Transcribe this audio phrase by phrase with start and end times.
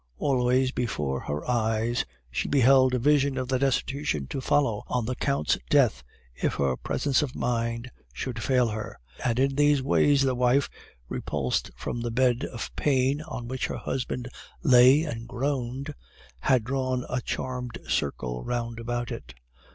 [0.17, 5.13] Always before her eyes she beheld a vision of the destitution to follow on the
[5.13, 6.01] Count's death
[6.33, 10.71] if her presence of mind should fail her; and in these ways the wife,
[11.07, 14.27] repulsed from the bed of pain on which her husband
[14.63, 15.93] lay and groaned,
[16.39, 19.35] had drawn a charmed circle round about it.